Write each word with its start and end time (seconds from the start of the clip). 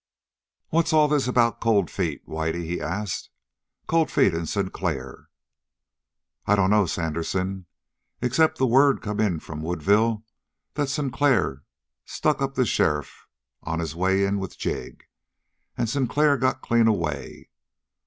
"What's 0.69 0.93
all 0.93 1.07
this 1.07 1.27
about 1.27 1.61
Cold 1.61 1.91
Feet, 1.91 2.27
Whitey?" 2.27 2.63
he 2.65 2.81
asked. 2.81 3.29
"Cold 3.85 4.09
Feet 4.09 4.33
and 4.33 4.49
Sinclair?" 4.49 5.27
"I 6.47 6.55
dunno, 6.55 6.87
Sandersen, 6.87 7.67
except 8.19 8.57
that 8.57 8.65
word 8.65 9.03
come 9.03 9.19
in 9.19 9.39
from 9.39 9.61
Woodville 9.61 10.25
that 10.73 10.89
Sinclair 10.89 11.61
stuck 12.03 12.41
up 12.41 12.55
the 12.55 12.65
sheriff 12.65 13.27
on 13.61 13.77
his 13.77 13.95
way 13.95 14.25
in 14.25 14.39
with 14.39 14.57
Jig, 14.57 15.03
and 15.77 15.87
Sinclair 15.87 16.35
got 16.35 16.63
clean 16.63 16.87
away. 16.87 17.51